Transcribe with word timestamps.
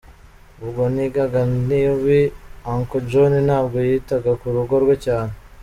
Ubwo 0.63 0.83
nigaga 0.93 1.41
nabi, 1.67 2.21
uncle 2.73 2.99
John 3.09 3.33
ntabwo 3.47 3.77
yitaga 3.87 4.31
ku 4.39 4.45
rugo 4.55 4.75
rwe 4.83 4.95
cyane. 5.05 5.33